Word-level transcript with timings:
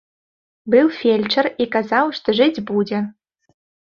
Быў 0.73 0.87
фельчар 1.01 1.49
і 1.65 1.67
казаў, 1.75 2.05
што 2.21 2.35
жыць 2.39 2.63
будзе. 2.71 3.03